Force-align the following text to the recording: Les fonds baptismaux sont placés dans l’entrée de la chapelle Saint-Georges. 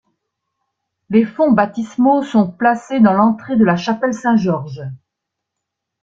Les 1.11 1.25
fonds 1.25 1.51
baptismaux 1.51 2.23
sont 2.23 2.49
placés 2.49 3.01
dans 3.01 3.13
l’entrée 3.13 3.55
de 3.55 3.63
la 3.63 3.75
chapelle 3.77 4.15
Saint-Georges. 4.15 4.81